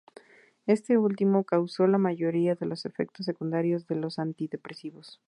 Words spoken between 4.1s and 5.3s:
antidepresivos.